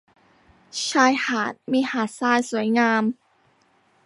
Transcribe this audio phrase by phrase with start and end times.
[0.87, 3.03] ชายหาดมีหาดทรายสวยงาม